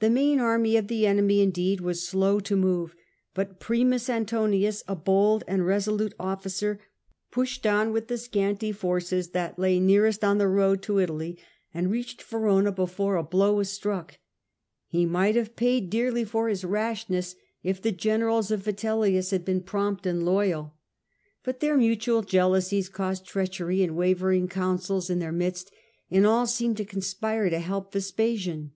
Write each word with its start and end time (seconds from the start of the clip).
The 0.00 0.10
main 0.10 0.40
army 0.40 0.76
of 0.76 0.88
the 0.88 1.06
enemy, 1.06 1.40
indeed, 1.40 1.80
was 1.80 2.02
slow 2.04 2.40
to 2.40 2.56
move; 2.56 2.96
but 3.32 3.60
Primus 3.60 4.10
Antonius, 4.10 4.82
a 4.88 4.96
bold 4.96 5.44
and 5.46 5.64
resolute 5.64 6.14
officer, 6.18 6.80
pushed 7.30 7.64
on 7.64 7.92
with 7.92 8.08
the 8.08 8.18
scanty 8.18 8.72
forces 8.72 9.28
that 9.28 9.56
lay 9.56 9.78
nearest 9.78 10.24
on 10.24 10.38
the 10.38 10.48
road 10.48 10.82
to 10.82 10.98
A..D. 10.98 11.04
6g. 11.04 11.04
Vitcllius, 11.12 11.20
m 11.28 11.30
Italy, 11.34 11.38
and 11.74 11.90
reached 11.92 12.22
Verona 12.24 12.72
before 12.72 13.14
a 13.14 13.22
blow 13.22 13.54
was 13.54 13.70
struck 13.70 14.18
He 14.88 15.06
might 15.06 15.36
have 15.36 15.54
paid 15.54 15.90
dearly 15.90 16.24
for 16.24 16.48
his 16.48 16.64
rashness 16.64 17.36
if 17.62 17.80
the 17.80 17.92
generals 17.92 18.50
of 18.50 18.64
Vitellius 18.64 19.30
had 19.30 19.44
been 19.44 19.60
prompt 19.60 20.06
and 20.06 20.18
and 20.18 20.26
ail 20.26 20.34
loyal; 20.34 20.74
but 21.44 21.60
their 21.60 21.76
mutual 21.76 22.22
jealousies 22.22 22.88
caused 22.88 23.26
to 23.26 23.30
treachery 23.30 23.80
and 23.84 23.94
wavering 23.94 24.48
counsels 24.48 25.08
in 25.08 25.20
their 25.20 25.28
help 25.28 25.34
him. 25.34 25.38
midst, 25.38 25.70
and 26.10 26.26
all 26.26 26.48
seemed 26.48 26.76
to 26.78 26.84
conspire 26.84 27.48
to 27.48 27.60
help 27.60 27.92
Vespasian. 27.92 28.72